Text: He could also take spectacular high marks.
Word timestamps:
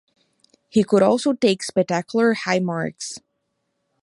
He 0.67 0.83
could 0.83 1.03
also 1.03 1.33
take 1.33 1.61
spectacular 1.61 2.33
high 2.33 2.57
marks. 2.57 3.19